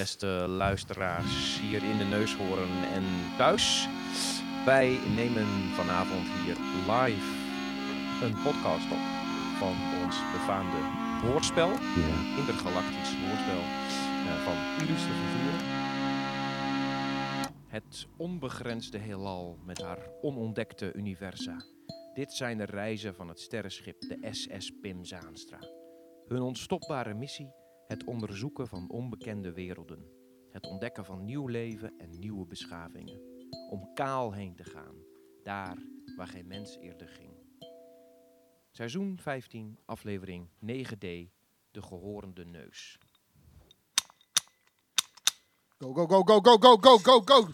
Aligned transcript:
beste 0.00 0.46
luisteraars 0.48 1.60
hier 1.60 1.82
in 1.82 1.98
de 1.98 2.04
neushoorn 2.04 2.84
en 2.92 3.04
thuis. 3.36 3.88
Wij 4.64 4.98
nemen 5.16 5.46
vanavond 5.74 6.26
hier 6.42 6.56
live 6.92 7.28
een 8.24 8.42
podcast 8.42 8.90
op 8.90 9.04
van 9.58 9.76
ons 10.04 10.16
befaamde 10.32 10.80
woordspel, 11.26 11.68
Ja. 11.68 12.38
intergalactisch 12.38 13.14
woordspel 13.24 13.62
eh, 14.28 14.44
van 14.46 14.86
illustre 14.86 15.12
figuren. 15.20 15.60
Het 17.68 18.06
onbegrensde 18.16 18.98
heelal 18.98 19.58
met 19.64 19.82
haar 19.82 19.98
onontdekte 20.20 20.92
universa. 20.92 21.56
Dit 22.14 22.32
zijn 22.32 22.58
de 22.58 22.64
reizen 22.64 23.14
van 23.14 23.28
het 23.28 23.40
sterrenschip 23.40 24.00
de 24.00 24.28
SS 24.30 24.70
Pim 24.80 25.04
Zaanstra. 25.04 25.58
Hun 26.28 26.40
onstopbare 26.42 27.14
missie: 27.14 27.50
het 27.90 28.04
onderzoeken 28.04 28.68
van 28.68 28.90
onbekende 28.90 29.52
werelden. 29.52 30.06
Het 30.50 30.66
ontdekken 30.66 31.04
van 31.04 31.24
nieuw 31.24 31.46
leven 31.46 31.98
en 31.98 32.18
nieuwe 32.18 32.46
beschavingen. 32.46 33.20
Om 33.70 33.94
kaal 33.94 34.32
heen 34.32 34.56
te 34.56 34.64
gaan, 34.64 34.94
daar 35.42 35.76
waar 36.16 36.26
geen 36.26 36.46
mens 36.46 36.76
eerder 36.76 37.08
ging. 37.08 37.32
Seizoen 38.70 39.18
15, 39.18 39.78
aflevering 39.84 40.48
9D, 40.48 40.98
de 41.70 41.82
gehorende 41.82 42.44
neus. 42.44 42.98
Go, 45.78 45.92
go, 45.92 46.06
go, 46.06 46.22
go, 46.22 46.40
go, 46.40 46.58
go, 46.58 46.76
go, 46.76 46.98
go, 46.98 47.20
go. 47.24 47.48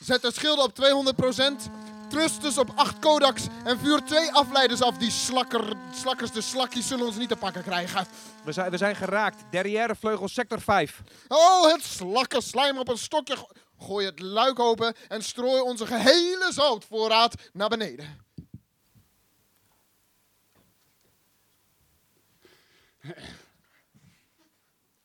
Zet 0.00 0.22
de 0.22 0.32
schilden 0.32 0.64
op 0.64 0.72
200%. 0.72 1.81
Thrusters 2.12 2.58
op 2.58 2.72
8 2.74 2.98
Kodaks. 2.98 3.46
En 3.64 3.78
vuur 3.78 4.02
twee 4.04 4.32
afleiders 4.32 4.82
af. 4.82 4.96
Die 4.98 5.10
slakker, 5.10 5.72
slakkers, 5.94 6.30
de 6.32 6.40
slakkies, 6.40 6.86
zullen 6.88 7.06
ons 7.06 7.16
niet 7.16 7.28
te 7.28 7.36
pakken 7.36 7.62
krijgen. 7.62 8.06
We 8.44 8.52
zijn, 8.52 8.70
we 8.70 8.76
zijn 8.76 8.96
geraakt. 8.96 9.44
Derrière 9.50 9.94
vleugel 9.96 10.28
sector 10.28 10.60
5. 10.60 11.02
Oh, 11.28 11.72
het 11.72 11.82
slakken 11.82 12.42
slijm 12.42 12.78
op 12.78 12.88
een 12.88 12.98
stokje. 12.98 13.36
Go- 13.36 13.48
Gooi 13.78 14.06
het 14.06 14.20
luik 14.20 14.58
open 14.58 14.94
en 15.08 15.22
strooi 15.22 15.60
onze 15.60 15.86
gehele 15.86 16.48
zoutvoorraad 16.52 17.34
naar 17.52 17.68
beneden. 17.68 18.20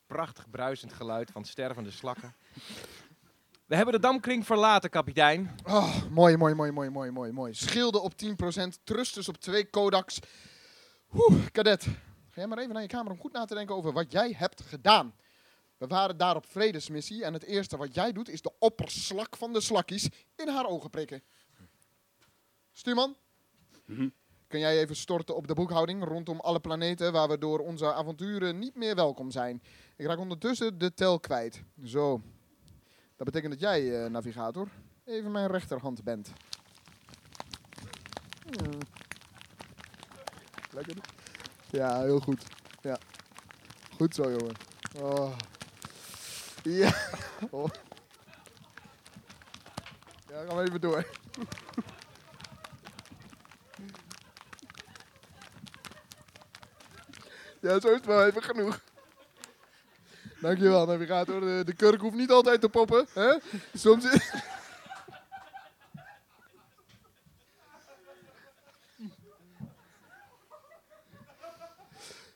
Prachtig 0.08 0.50
bruisend 0.50 0.94
geluid 0.94 1.32
van 1.32 1.46
stervende 1.46 1.92
slakken. 1.92 2.36
We 3.68 3.76
hebben 3.76 3.94
de 3.94 4.00
damkring 4.00 4.46
verlaten, 4.46 4.90
kapitein. 4.90 5.56
Oh, 5.64 6.10
mooi, 6.10 6.38
mooi, 6.38 6.54
mooi, 6.54 6.72
mooi, 6.72 6.90
mooi, 6.90 7.12
mooi, 7.12 7.32
mooi. 7.32 7.54
Schilden 7.54 8.02
op 8.02 8.14
10%, 8.14 8.84
thrusters 8.84 9.30
op 9.30 9.38
2 9.38 9.70
Kodaks. 9.70 10.20
Oeh, 11.14 11.46
kadet. 11.52 11.84
Ga 11.84 12.34
jij 12.34 12.48
maar 12.48 12.58
even 12.58 12.74
naar 12.74 12.82
je 12.82 12.88
kamer 12.88 13.12
om 13.12 13.20
goed 13.20 13.32
na 13.32 13.46
te 13.46 13.56
denken 13.56 13.76
over 13.76 13.94
wat 13.94 14.12
jij 14.12 14.34
hebt 14.38 14.62
gedaan. 14.62 15.14
We 15.78 15.88
waren 15.88 16.18
daar 16.18 16.36
op 16.36 16.46
vredesmissie 16.46 17.24
en 17.24 17.34
het 17.34 17.44
eerste 17.44 17.78
wat 17.78 17.94
jij 17.94 18.12
doet 18.12 18.30
is 18.30 18.42
de 18.42 18.52
opperslak 18.60 19.38
van 19.38 19.54
de 19.54 19.62
slakkies 19.62 20.10
in 20.36 20.48
haar 20.48 20.66
ogen 20.66 20.90
prikken. 20.90 21.24
Stuurman, 22.72 23.16
kun 24.48 24.60
jij 24.60 24.80
even 24.80 24.96
storten 24.96 25.36
op 25.36 25.48
de 25.48 25.54
boekhouding 25.54 26.04
rondom 26.04 26.40
alle 26.40 26.60
planeten 26.60 27.12
waar 27.12 27.28
we 27.28 27.38
door 27.38 27.60
onze 27.60 27.94
avonturen 27.94 28.60
niet 28.60 28.76
meer 28.76 28.96
welkom 28.96 29.32
zijn? 29.32 29.62
Ik 29.96 30.06
raak 30.06 30.20
ondertussen 30.20 30.78
de 30.78 30.94
tel 30.94 31.20
kwijt. 31.20 31.64
Zo. 31.84 32.22
Dat 33.18 33.26
betekent 33.26 33.52
dat 33.52 33.62
jij, 33.62 34.04
eh, 34.04 34.10
navigator, 34.10 34.68
even 35.06 35.32
mijn 35.32 35.48
rechterhand 35.48 36.04
bent. 36.04 36.32
Hmm. 38.42 38.80
Lekker. 40.72 40.96
Ja, 41.70 42.02
heel 42.02 42.20
goed. 42.20 42.44
Ja. 42.82 42.98
Goed 43.96 44.16
zo, 44.16 44.32
jongen. 44.32 44.56
Oh. 45.02 45.38
Ja. 46.64 46.94
Oh. 47.50 47.70
Ja, 50.28 50.44
gaan 50.48 50.58
we 50.58 50.64
even 50.64 50.82
door. 50.82 51.06
Ja, 57.62 57.80
zo 57.80 57.88
is 57.88 57.96
het 57.96 58.06
wel 58.06 58.26
even 58.26 58.44
genoeg. 58.44 58.82
Dankjewel, 60.42 60.86
navigator. 60.86 61.66
De, 61.66 61.74
kurk 61.74 62.02
hoeft 62.02 62.16
niet 62.16 62.32
altijd 62.32 62.62
te 62.62 62.70
poppen. 62.70 63.08
Hè? 63.14 63.38
Soms 63.74 64.06
is... 64.06 64.32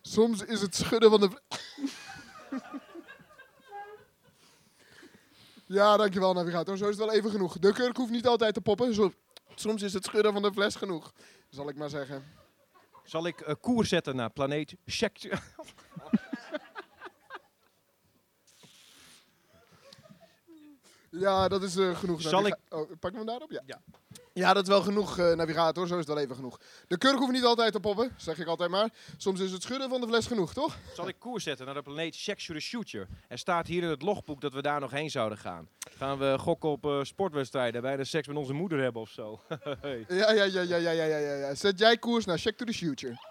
Soms 0.02 0.44
is 0.44 0.62
het 0.62 0.76
schudden 0.76 1.10
van 1.10 1.20
de... 1.20 1.30
ja, 5.66 5.98
dankjewel, 5.98 6.34
navigator. 6.34 6.78
Zo 6.78 6.84
is 6.90 6.98
het 6.98 7.06
wel 7.06 7.16
even 7.16 7.32
genoeg. 7.32 7.60
De 7.60 7.74
kurk 7.74 7.98
hoeft 7.98 8.12
niet 8.12 8.28
altijd 8.28 8.54
te 8.54 8.62
poppen. 8.62 9.14
Soms 9.56 9.82
is 9.82 9.94
het 9.94 10.06
schudden 10.06 10.34
van 10.34 10.42
de 10.42 10.54
fles 10.54 10.76
genoeg. 10.76 11.14
Zal 11.50 11.70
ik 11.70 11.76
maar 11.76 11.90
zeggen. 11.90 12.24
Zal 13.04 13.28
ik 13.28 13.42
eh, 13.42 13.56
koers 13.62 13.90
zetten 13.90 14.16
naar 14.16 14.30
planeet 14.30 14.76
Shek... 14.88 15.40
Ja, 21.12 21.48
dat 21.48 21.64
is 21.64 21.76
eh, 21.76 21.98
genoeg. 21.98 22.22
Zal 22.22 22.46
ik... 22.46 22.56
Oh, 22.70 22.92
pak 23.00 23.14
hem 23.14 23.26
daarop? 23.26 23.52
Ja. 23.52 23.82
ja. 24.34 24.54
Dat 24.54 24.64
is 24.64 24.70
wel 24.70 24.82
genoeg, 24.82 25.18
eh, 25.18 25.34
navigator. 25.34 25.88
Zo 25.88 25.94
is 25.94 26.00
het 26.00 26.08
wel 26.08 26.24
even 26.24 26.36
genoeg. 26.36 26.60
De 26.88 26.98
kurk 26.98 27.18
hoeft 27.18 27.32
niet 27.32 27.44
altijd 27.44 27.74
te 27.74 27.80
poppen, 27.80 28.14
zeg 28.18 28.40
ik 28.40 28.48
altijd 28.48 28.70
maar. 28.70 28.90
Soms 29.18 29.40
is 29.40 29.52
het 29.52 29.64
schudden 29.64 29.90
van 29.90 30.02
de 30.02 30.08
fles 30.08 30.28
genoeg, 30.28 30.54
toch? 30.54 30.78
Zal 30.94 31.08
ik 31.08 31.16
koers 31.20 31.44
zetten 31.44 31.66
naar 31.66 31.76
de 31.76 31.82
planeet 31.82 32.24
the 32.36 32.60
Shooter? 32.60 33.08
Er 33.28 33.38
staat 33.38 33.68
hier 33.68 33.84
in 33.84 33.90
het 33.90 34.02
logboek 34.02 34.42
dat 34.42 34.54
we 34.54 34.62
daar 34.62 34.80
nog 34.80 34.92
heen 34.92 35.10
zouden 35.10 35.38
gaan. 35.38 35.68
Gaan 35.98 36.18
we 36.18 36.36
gokken 36.40 36.70
op 36.70 36.86
uh, 36.86 37.04
sportwedstrijden, 37.04 37.82
bij 37.82 37.98
de 37.98 38.04
seks 38.04 38.28
met 38.28 38.38
onze 38.38 38.54
moeder 38.54 38.80
hebben 38.80 39.02
of 39.02 39.10
zo? 39.10 39.40
ja, 40.08 40.32
ja, 40.32 40.44
ja, 40.44 40.62
ja, 40.62 40.62
ja, 40.62 40.92
ja, 40.92 41.04
ja, 41.04 41.36
ja. 41.36 41.56
Zet 41.56 41.80
jij 41.80 41.98
koers 41.98 42.26
naar 42.26 42.40
Sex 42.40 42.58
to 42.58 42.66
the 42.66 42.74
Shooter? 42.74 43.31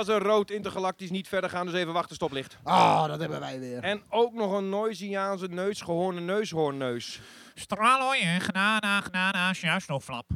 Is 0.00 0.06
een 0.14 0.18
rood 0.18 0.50
intergalactisch 0.50 1.10
niet 1.10 1.28
verder 1.28 1.50
gaan, 1.50 1.66
dus 1.66 1.74
even 1.74 1.92
wachten, 1.92 2.14
stoplicht. 2.16 2.56
Ah, 2.62 3.06
dat 3.06 3.20
hebben 3.20 3.40
wij 3.40 3.60
weer. 3.60 3.82
En 3.82 4.02
ook 4.08 4.32
nog 4.32 4.52
een 4.52 4.68
Noisiaanse 4.68 5.46
neus, 5.46 5.80
gehoorne 5.80 6.20
neushoornneus. 6.20 7.20
Stralooi 7.54 8.20
en 8.20 8.40
gnana, 8.40 9.00
gnana, 9.00 9.52
juist 9.52 9.88
nog 9.88 10.04
flap. 10.04 10.30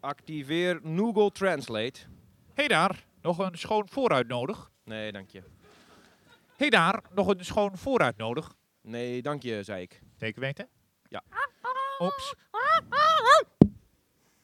Activeer 0.00 0.80
Google 0.96 1.30
Translate. 1.30 2.00
Hé 2.54 2.66
daar, 2.66 3.04
nog 3.22 3.38
een 3.38 3.58
schoon 3.58 3.88
vooruit 3.88 4.28
nodig. 4.28 4.70
Nee, 4.84 5.12
dank 5.12 5.30
je. 5.30 5.42
Hé 6.56 6.68
daar, 6.68 7.00
nog 7.14 7.28
een 7.28 7.44
schoon 7.44 7.76
vooruit 7.76 8.16
nodig. 8.16 8.54
Nee, 8.82 9.22
dank 9.22 9.42
je, 9.42 9.62
zei 9.62 9.82
ik. 9.82 10.00
Zeker 10.16 10.40
weten? 10.40 10.68
Ja. 11.08 11.22
Oeps. 12.00 12.34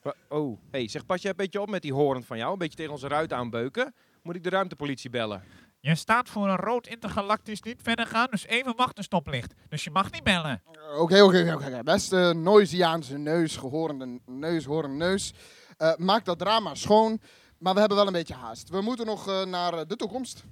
Wa- 0.03 0.15
Oh, 0.29 0.59
hey, 0.71 0.89
zeg, 0.89 1.07
pas 1.07 1.23
je 1.23 1.29
een 1.29 1.37
beetje 1.37 1.61
op 1.61 1.71
met 1.71 1.83
die 1.83 1.93
hoorn 1.93 2.25
van 2.25 2.37
jou? 2.39 2.53
Een 2.53 2.59
beetje 2.59 2.77
tegen 2.77 2.93
onze 2.93 3.09
ruit 3.09 3.33
aanbeuken? 3.33 3.95
Moet 4.23 4.37
ik 4.37 4.43
de 4.43 4.49
ruimtepolitie 4.51 5.11
bellen? 5.11 5.43
Je 5.81 5.95
staat 5.95 6.29
voor 6.29 6.49
een 6.49 6.57
rood 6.57 6.87
intergalactisch 6.87 7.63
niet 7.63 7.81
verder 7.83 8.07
gaan, 8.07 8.27
dus 8.31 8.47
even 8.47 8.77
wachten 8.77 9.05
stoplicht. 9.05 9.55
Dus 9.69 9.85
je 9.85 9.91
mag 9.91 10.11
niet 10.11 10.23
bellen. 10.23 10.63
Oké, 10.99 11.23
oké, 11.23 11.53
oké. 11.55 11.83
Beste 11.83 12.33
Noisiaanse 12.37 13.19
neus, 13.19 13.57
gehorende 13.57 14.21
neus, 14.27 14.65
horen 14.65 14.97
neus. 14.97 15.33
Eh, 15.77 15.97
maak 15.97 16.25
dat 16.25 16.39
drama 16.39 16.75
schoon, 16.75 17.21
maar 17.59 17.75
we 17.75 17.81
hebben 17.81 17.99
wel 17.99 18.07
een 18.07 18.13
beetje 18.13 18.35
haast. 18.35 18.69
We 18.69 18.81
moeten 18.81 19.07
nog 19.07 19.29
eh, 19.29 19.45
naar 19.45 19.75
eh, 19.75 19.81
de 19.87 19.97
toekomst. 19.97 20.45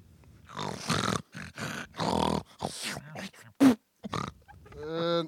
Eh, 4.77 5.19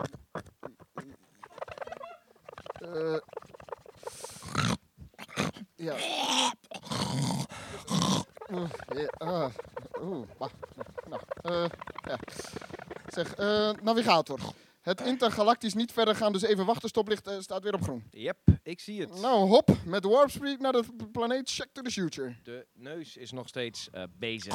eh, 2.81 3.19
ja. 5.77 5.95
Oeh, 8.53 8.71
ja, 8.95 9.09
ah, 9.19 9.51
oeh, 10.03 10.27
wacht. 10.39 10.55
Nou, 11.09 11.23
eh, 11.43 11.71
ja. 12.13 12.19
Zeg, 13.07 13.35
eh, 13.35 13.71
navigator. 13.83 14.39
Het 14.81 15.01
intergalactisch 15.01 15.75
niet 15.75 15.93
verder 15.93 16.15
gaan, 16.17 16.33
dus 16.33 16.43
even 16.43 16.67
wachten. 16.67 16.89
Stoplicht 16.89 17.27
eh, 17.27 17.41
staat 17.41 17.63
weer 17.63 17.75
op 17.75 17.83
groen. 17.83 18.05
Yep, 18.11 18.39
ik 18.63 18.81
zie 18.81 19.01
het. 19.01 19.21
Nou, 19.21 19.49
hop, 19.49 19.77
met 19.85 20.05
warp 20.05 20.31
speed 20.31 20.61
naar 20.61 20.73
de 20.73 20.85
planeet 21.13 21.51
Check 21.51 21.69
to 21.73 21.83
the 21.83 21.91
Future. 21.91 22.37
De 22.43 22.67
neus 22.73 23.17
is 23.17 23.33
nog 23.33 23.49
steeds 23.49 23.91
eh, 23.91 24.03
bezig. 24.19 24.55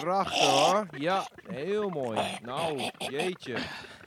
Prachtig 0.00 0.48
hoor. 0.48 0.86
Ja, 0.98 1.28
heel 1.46 1.88
mooi. 1.88 2.38
Nou, 2.42 2.90
jeetje. 2.98 3.58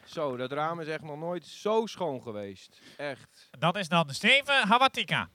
Zo, 0.05 0.37
dat 0.37 0.51
raam 0.51 0.79
is 0.79 0.87
echt 0.87 1.03
nog 1.03 1.17
nooit 1.19 1.45
zo 1.45 1.85
schoon 1.85 2.21
geweest. 2.21 2.81
Echt. 2.97 3.47
Dat 3.59 3.75
is 3.75 3.87
dan 3.87 4.09
7 4.09 4.67
Hawatika. 4.67 5.29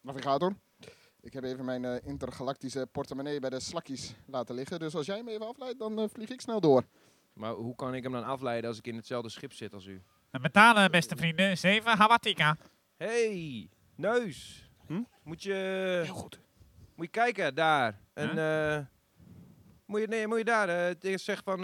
Navigator. 0.00 0.56
Ik 1.26 1.32
heb 1.32 1.44
even 1.44 1.64
mijn 1.64 1.84
eh, 1.84 1.96
intergalactische 2.04 2.88
portemonnee 2.92 3.40
bij 3.40 3.50
de 3.50 3.60
slakkies 3.60 4.14
laten 4.26 4.54
liggen. 4.54 4.78
Dus 4.78 4.94
als 4.94 5.06
jij 5.06 5.22
me 5.22 5.30
even 5.30 5.48
afleidt, 5.48 5.78
dan 5.78 5.98
eh, 5.98 6.04
vlieg 6.12 6.28
ik 6.30 6.40
snel 6.40 6.60
door. 6.60 6.84
Maar 7.32 7.52
hoe 7.52 7.74
kan 7.74 7.94
ik 7.94 8.02
hem 8.02 8.12
dan 8.12 8.24
afleiden 8.24 8.68
als 8.68 8.78
ik 8.78 8.86
in 8.86 8.96
hetzelfde 8.96 9.28
schip 9.28 9.52
zit 9.52 9.74
als 9.74 9.86
u? 9.86 10.02
En 10.30 10.42
betalen, 10.42 10.90
beste 10.90 11.16
vrienden, 11.16 11.58
7 11.58 11.96
Hawatika. 11.96 12.56
hey, 12.96 13.68
neus. 13.94 14.70
Hm? 14.86 15.02
Moet 15.22 15.42
je... 15.42 16.00
Heel 16.04 16.14
goed. 16.14 16.40
Moet 16.94 17.04
je 17.06 17.10
kijken, 17.10 17.54
daar. 17.54 18.00
En, 18.12 18.38
eh, 18.38 18.84
moet, 19.86 20.00
je, 20.00 20.06
nee, 20.06 20.26
moet 20.26 20.38
je 20.38 20.44
daar. 20.44 20.68
eh, 20.68 20.84
het 20.86 21.04
eerst 21.04 21.24
zeg 21.24 21.42
van... 21.44 21.60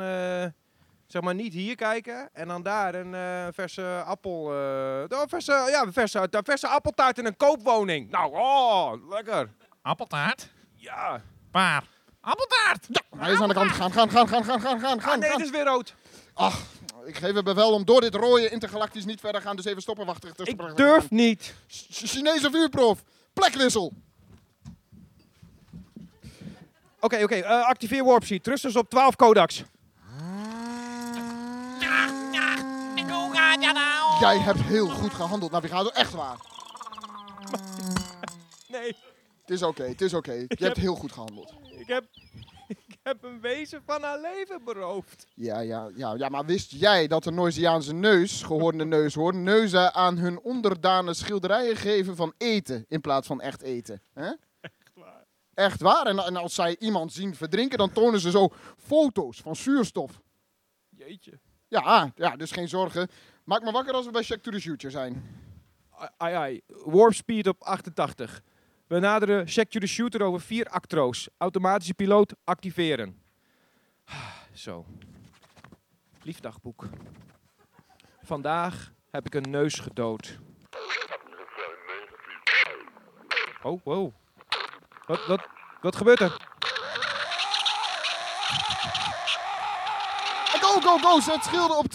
zeg 1.12 1.22
maar 1.22 1.34
niet 1.34 1.52
hier 1.52 1.74
kijken. 1.76 2.28
En 2.32 2.48
dan 2.48 2.62
daar 2.62 2.94
een 2.94 3.14
eh, 3.14 3.46
verse 3.54 4.02
appel... 4.06 4.52
eh, 4.52 5.18
oh, 5.18 5.22
verse, 5.28 5.52
ja, 5.70 5.92
verse, 5.92 6.26
de 6.30 6.40
verse 6.44 6.68
appeltaart 6.68 7.18
in 7.18 7.26
een 7.26 7.36
koopwoning. 7.36 8.10
Nou, 8.10 8.32
oh, 8.36 9.08
lekker. 9.10 9.48
Appeltaart. 9.82 10.48
Ja. 10.74 11.22
Paar. 11.50 11.84
Appeltaart. 12.20 12.88
Hij 13.16 13.32
is 13.32 13.40
aan 13.40 13.48
de 13.48 13.54
kant. 13.54 13.70
Gaan, 13.70 13.92
gaan, 13.92 14.10
gaan, 14.10 14.28
gaan, 14.28 14.44
gaan, 14.44 14.60
gaan, 14.60 14.80
gaan, 14.80 14.98
Ah, 14.98 15.04
gaan. 15.04 15.18
nee, 15.18 15.28
gaan. 15.30 15.38
het 15.38 15.46
is 15.46 15.52
weer 15.52 15.64
rood. 15.64 15.94
Ach, 16.34 16.60
ik 17.06 17.16
geef 17.16 17.34
het 17.34 17.44
bevel 17.44 17.72
om 17.72 17.84
door 17.84 18.00
dit 18.00 18.14
rode 18.14 18.48
intergalactisch 18.48 19.04
niet 19.04 19.20
verder 19.20 19.40
gaan. 19.40 19.56
Dus 19.56 19.64
even 19.64 19.82
stoppen, 19.82 20.06
wachten. 20.06 20.30
Ik 20.44 20.76
durf 20.76 21.10
niet. 21.10 21.54
Ch- 21.68 21.86
Chinese 21.88 22.50
vuurproef. 22.50 23.02
Plekwissel. 23.32 23.92
Oké, 27.00 27.22
oké. 27.22 27.34
eh, 27.34 27.64
activeer 27.66 28.04
Warp 28.04 28.24
Sheet. 28.24 28.42
Trusters 28.42 28.76
op 28.76 28.90
12 28.90 29.16
Kodaks. 29.16 29.62
Jij 34.22 34.38
hebt 34.38 34.60
heel 34.60 34.88
goed 34.88 35.14
gehandeld, 35.14 35.50
navigator. 35.50 35.92
Echt 35.92 36.12
waar. 36.12 36.36
Nee, 38.68 38.96
Het 39.40 39.50
is 39.50 39.62
oké, 39.62 39.82
het 39.82 40.00
is 40.00 40.14
oké. 40.14 40.32
Je 40.32 40.38
hebt 40.48 40.58
heb- 40.60 40.76
heel 40.76 40.94
goed 40.94 41.12
gehandeld. 41.12 41.54
ik 41.78 41.86
heb, 41.86 42.04
ik 42.86 42.96
heb 43.02 43.22
een 43.24 43.40
wezen 43.40 43.82
van 43.86 44.02
haar 44.02 44.20
leven 44.20 44.64
beroofd. 44.64 45.26
Ja, 45.34 45.60
ja, 45.60 45.90
ja, 45.94 46.14
ja, 46.14 46.28
maar 46.28 46.44
wist 46.44 46.70
jij 46.70 47.06
dat 47.06 47.24
de 47.24 47.30
Noisiaanse 47.30 47.94
neus, 47.94 48.42
gehoorde 48.42 48.84
neushoorn, 48.84 49.42
neuzen 49.42 49.94
aan 49.94 50.16
hun 50.16 50.40
onderdanen 50.40 51.14
schilderijen 51.14 51.76
geven 51.76 52.16
van 52.16 52.32
eten 52.38 52.84
in 52.88 53.00
plaats 53.00 53.26
van 53.26 53.40
echt 53.40 53.62
eten? 53.62 54.02
Hè? 54.12 54.30
Echt 54.60 54.92
waar. 54.94 55.24
Echt 55.54 55.80
waar. 55.80 56.06
En, 56.06 56.18
en 56.18 56.36
als 56.36 56.54
zij 56.54 56.76
iemand 56.78 57.12
zien 57.12 57.34
verdrinken, 57.34 57.78
dan 57.78 57.92
tonen 57.92 58.20
ze 58.20 58.30
zo 58.30 58.48
foto's 58.78 59.40
van 59.40 59.56
zuurstof. 59.56 60.20
Jeetje. 60.88 61.40
Ja, 61.72 62.12
ja, 62.14 62.36
dus 62.36 62.50
geen 62.50 62.68
zorgen. 62.68 63.08
Maak 63.44 63.62
me 63.62 63.72
wakker 63.72 63.94
als 63.94 64.06
we 64.06 64.12
bij 64.12 64.22
Check 64.22 64.42
to 64.42 64.50
the 64.50 64.60
Future 64.60 64.92
zijn. 64.92 65.40
Ai, 66.16 66.34
ai. 66.34 66.60
Warp 66.66 67.14
speed 67.14 67.48
op 67.48 67.62
88. 67.62 68.40
We 68.86 68.98
naderen 68.98 69.48
check 69.48 69.70
to 69.70 69.80
the 69.80 69.86
shooter 69.86 70.22
over 70.22 70.40
4 70.40 70.66
actro's. 70.66 71.28
Automatische 71.38 71.94
piloot 71.94 72.34
activeren. 72.44 73.22
Zo. 74.52 74.86
Lief 76.22 76.40
dagboek. 76.40 76.84
Vandaag 78.22 78.92
heb 79.10 79.26
ik 79.26 79.34
een 79.34 79.50
neus 79.50 79.74
gedood. 79.74 80.38
Oh, 83.62 83.80
wow. 83.84 84.12
Wat, 85.06 85.26
wat, 85.26 85.48
wat 85.80 85.96
gebeurt 85.96 86.20
er? 86.20 86.51
Go, 90.72 90.80
go, 90.80 90.98
go! 90.98 91.20
Zet 91.20 91.44
schilden 91.44 91.78
op 91.78 91.86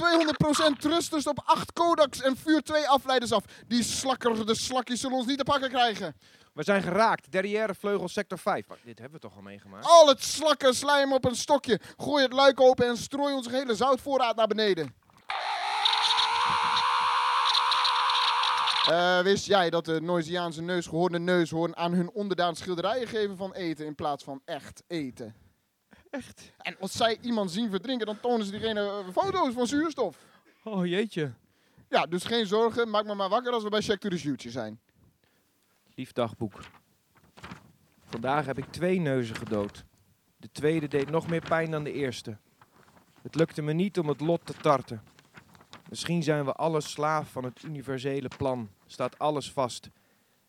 200% 0.76 0.80
thrusters 0.80 1.28
op 1.28 1.42
8 1.46 1.74
Kodaks 1.74 2.22
en 2.22 2.38
vuur 2.38 2.62
2 2.62 2.88
afleiders 2.88 3.32
af. 3.32 3.44
Die 3.68 3.84
slakker, 3.84 4.46
de 4.46 4.56
slakjes 4.56 5.00
zullen 5.00 5.18
ons 5.18 5.26
niet 5.28 5.38
te 5.38 5.44
pakken 5.44 5.70
krijgen. 5.70 6.16
We 6.54 6.64
zijn 6.64 6.82
geraakt. 6.82 7.32
Derrière 7.32 7.76
vleugel 7.76 8.08
sector 8.08 8.38
5. 8.38 8.68
Maar 8.68 8.78
dit 8.84 9.00
hebben 9.00 9.22
we 9.22 9.28
toch 9.28 9.36
al 9.36 9.42
meegemaakt? 9.42 9.86
Al 9.86 10.08
het 10.08 10.24
slakken 10.24 10.76
slijm 10.76 11.14
op 11.14 11.26
een 11.26 11.36
stokje. 11.36 11.80
Gooi 11.98 12.24
het 12.24 12.34
luik 12.34 12.62
open 12.62 12.88
en 12.88 12.98
strooi 12.98 13.34
onze 13.34 13.50
hele 13.50 13.76
zoutvoorraad 13.76 14.36
naar 14.36 14.48
beneden. 14.48 14.96
Eh, 18.90 19.20
wist 19.20 19.46
jij 19.46 19.70
dat 19.70 19.86
de 19.86 20.02
Noisiaanse 20.02 20.62
neusgehoorde 20.62 21.20
neushoorn 21.20 21.76
aan 21.76 21.94
hun 21.94 22.12
onderdaan 22.12 22.56
schilderijen 22.56 23.08
geven 23.08 23.38
van 23.38 23.54
eten 23.54 23.86
in 23.86 23.96
plaats 23.96 24.24
van 24.24 24.42
echt 24.46 24.84
eten? 24.88 25.47
Echt? 26.10 26.54
En 26.58 26.78
als 26.80 26.92
zij 26.92 27.18
iemand 27.22 27.52
zien 27.52 27.70
verdrinken, 27.70 28.06
dan 28.06 28.20
tonen 28.20 28.46
ze 28.46 28.52
diegene 28.52 28.82
eh, 28.82 29.12
foto's 29.12 29.54
van 29.54 29.68
zuurstof. 29.68 30.18
Oh 30.64 30.86
jeetje. 30.86 31.34
Ja, 31.90 32.06
dus 32.06 32.24
geen 32.24 32.46
zorgen. 32.46 32.90
Maak 32.90 33.06
me 33.06 33.16
maar 33.16 33.30
wakker 33.30 33.52
als 33.52 33.64
we 33.64 33.70
bij 33.70 33.82
Check 33.82 34.00
to 34.00 34.10
the 34.10 34.18
Future 34.18 34.52
zijn. 34.52 34.80
Lief 35.96 36.12
dagboek. 36.12 36.60
Vandaag 38.04 38.46
heb 38.46 38.58
ik 38.58 38.66
twee 38.66 39.00
neuzen 39.00 39.36
gedood. 39.36 39.86
De 40.38 40.50
tweede 40.52 40.88
deed 40.88 41.10
nog 41.10 41.28
meer 41.28 41.42
pijn 41.42 41.72
dan 41.72 41.84
de 41.84 41.92
eerste. 41.92 42.38
Het 43.22 43.36
lukte 43.36 43.62
me 43.62 43.74
niet 43.74 44.00
om 44.00 44.08
het 44.08 44.20
lot 44.20 44.46
te 44.46 44.54
tarten. 44.54 45.04
Misschien 45.90 46.24
zijn 46.24 46.46
we 46.46 46.54
alle 46.54 46.82
slaaf 46.82 47.32
van 47.32 47.44
het 47.44 47.64
universele 47.64 48.30
plan. 48.38 48.70
Staat 48.86 49.20
alles 49.20 49.52
vast. 49.52 49.90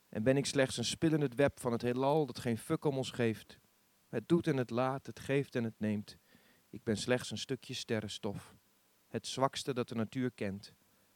En 0.09 0.23
ben 0.23 0.37
ik 0.37 0.47
slechts 0.47 0.77
een 0.77 0.85
spil 0.85 1.13
in 1.13 1.21
het 1.21 1.35
web 1.35 1.61
van 1.61 1.73
het 1.73 1.83
heelal 1.83 2.27
dat 2.27 2.39
geen 2.39 2.59
fuck 2.59 2.85
om 2.85 2.97
ons 2.97 3.11
geeft. 3.11 3.59
Het 4.09 4.29
doet 4.29 4.47
en 4.47 4.57
het 4.57 4.71
laat, 4.71 5.07
het 5.07 5.21
geeft 5.21 5.55
en 5.55 5.65
het 5.65 5.79
neemt. 5.79 6.17
Ik 6.71 6.83
ben 6.83 6.97
slechts 6.97 7.31
een 7.31 7.39
stukje 7.39 7.75
sterrenstof. 7.75 8.55
Het 9.09 9.27
zwakste 9.27 9.75
dat 9.75 9.89
de 9.89 9.95
natuur 9.95 10.31
kent. 10.31 10.73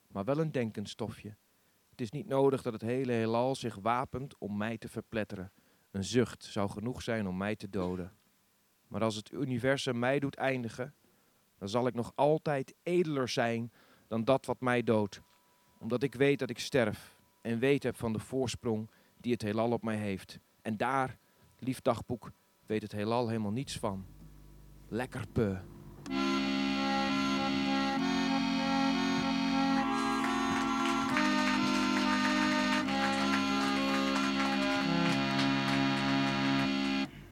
Maar 0.08 0.24
wel 0.24 0.38
een 0.38 0.52
denkend 0.52 0.88
stofje. 0.88 1.36
Het 1.90 2.00
is 2.00 2.10
niet 2.10 2.26
nodig 2.26 2.62
dat 2.62 2.72
het 2.72 2.82
hele 2.82 3.12
heelal 3.12 3.54
zich 3.54 3.74
wapent 3.74 4.38
om 4.38 4.56
mij 4.56 4.78
te 4.78 4.88
verpletteren. 4.88 5.52
Een 5.90 6.04
zucht 6.04 6.44
zou 6.44 6.70
genoeg 6.70 7.02
zijn 7.02 7.26
om 7.26 7.36
mij 7.36 7.56
te 7.56 7.70
doden. 7.70 8.12
Maar 8.86 9.02
als 9.02 9.16
het 9.16 9.32
universum 9.32 9.98
mij 9.98 10.18
doet 10.18 10.36
eindigen, 10.36 10.94
dan 11.58 11.68
zal 11.68 11.86
ik 11.86 11.94
nog 11.94 12.12
altijd 12.14 12.74
edeler 12.82 13.28
zijn 13.28 13.72
dan 14.08 14.24
dat 14.24 14.46
wat 14.46 14.60
mij 14.60 14.82
doodt. 14.82 15.20
Omdat 15.78 16.02
ik 16.02 16.14
weet 16.14 16.38
dat 16.38 16.50
ik 16.50 16.58
sterf 16.58 17.16
en 17.42 17.58
weet 17.58 17.82
heb 17.82 17.96
van 17.96 18.12
de 18.12 18.18
voorsprong 18.18 18.90
die 19.16 19.32
het 19.32 19.42
heelal 19.42 19.72
op 19.72 19.82
mij 19.82 19.96
heeft. 19.96 20.38
En 20.62 20.76
daar, 20.76 21.18
lief 21.58 21.80
dagboek, 21.80 22.32
weet 22.66 22.82
het 22.82 22.92
heelal 22.92 23.28
helemaal 23.28 23.50
niets 23.52 23.78
van. 23.78 24.04
Lekker 24.88 25.24
pe. 25.32 25.58